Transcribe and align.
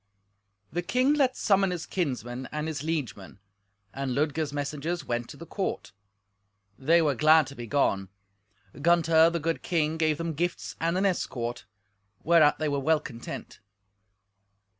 The 0.73 0.81
king 0.81 1.13
let 1.13 1.37
summon 1.37 1.69
his 1.69 1.85
kinsmen 1.85 2.49
and 2.51 2.67
his 2.67 2.81
liegemen, 2.81 3.37
and 3.93 4.15
Ludger's 4.15 4.51
messengers 4.51 5.05
went 5.05 5.29
to 5.29 5.37
the 5.37 5.45
court. 5.45 5.91
They 6.75 7.03
were 7.03 7.13
glad 7.13 7.45
to 7.45 7.55
be 7.55 7.67
gone. 7.67 8.09
Gunther, 8.81 9.29
the 9.29 9.39
good 9.39 9.61
king, 9.61 9.97
gave 9.97 10.17
them 10.17 10.33
gifts 10.33 10.75
and 10.81 10.97
an 10.97 11.05
escort, 11.05 11.67
whereat 12.23 12.57
they 12.57 12.67
were 12.67 12.79
well 12.79 12.99
content. 12.99 13.59